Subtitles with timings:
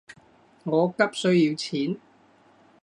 [0.63, 1.99] 我急需要錢